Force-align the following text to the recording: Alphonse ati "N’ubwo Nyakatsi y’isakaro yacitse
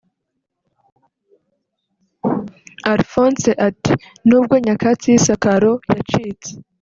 Alphonse 2.91 3.49
ati 3.67 3.91
"N’ubwo 4.27 4.53
Nyakatsi 4.65 5.05
y’isakaro 5.11 5.71
yacitse 5.93 6.49